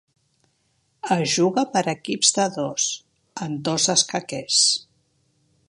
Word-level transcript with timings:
Es 1.15 1.33
juga 1.33 1.65
per 1.75 1.83
equips 1.93 2.33
de 2.37 2.47
dos, 2.57 2.87
en 3.47 3.61
dos 3.69 3.87
escaquers. 3.95 4.65